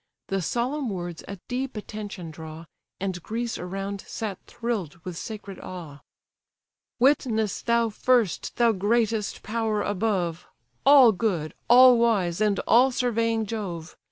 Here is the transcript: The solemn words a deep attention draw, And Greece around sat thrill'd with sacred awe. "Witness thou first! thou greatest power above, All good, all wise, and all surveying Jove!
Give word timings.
The 0.29 0.41
solemn 0.41 0.89
words 0.89 1.23
a 1.27 1.35
deep 1.47 1.77
attention 1.77 2.31
draw, 2.31 2.65
And 2.99 3.21
Greece 3.21 3.59
around 3.59 4.01
sat 4.07 4.39
thrill'd 4.47 4.95
with 5.03 5.15
sacred 5.15 5.59
awe. 5.59 5.99
"Witness 6.97 7.61
thou 7.61 7.89
first! 7.89 8.55
thou 8.55 8.71
greatest 8.71 9.43
power 9.43 9.83
above, 9.83 10.47
All 10.87 11.11
good, 11.11 11.53
all 11.69 11.99
wise, 11.99 12.41
and 12.41 12.57
all 12.61 12.89
surveying 12.89 13.45
Jove! 13.45 13.95